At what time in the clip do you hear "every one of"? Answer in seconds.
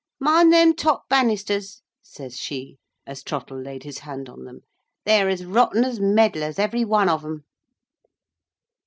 6.57-7.23